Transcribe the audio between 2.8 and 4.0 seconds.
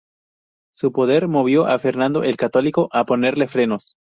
a ponerle frenos.